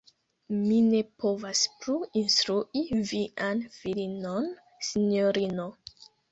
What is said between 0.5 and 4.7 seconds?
Mi ne povas plu instrui vian filinon,